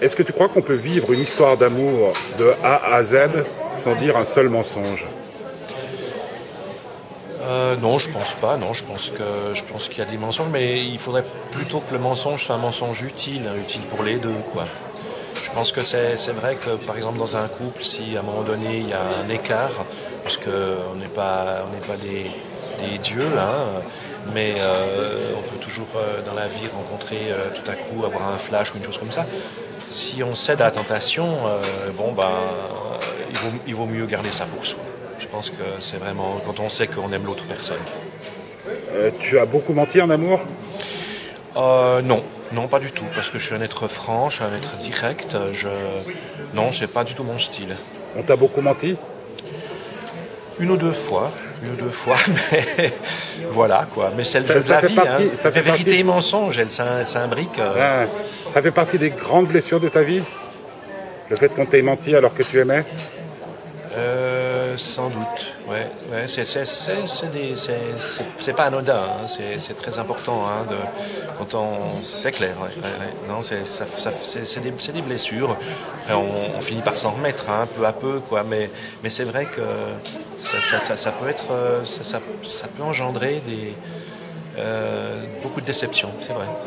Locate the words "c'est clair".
72.02-72.54